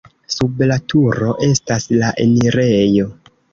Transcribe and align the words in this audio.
Sub 0.35 0.63
la 0.71 0.77
turo 0.93 1.35
estas 1.49 1.87
la 2.01 2.11
enirejo. 2.27 3.09